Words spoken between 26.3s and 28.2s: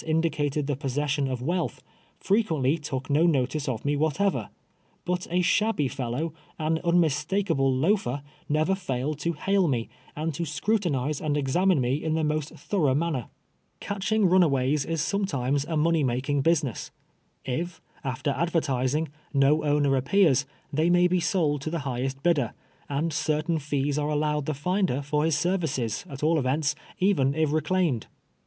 events, even if reclaimed.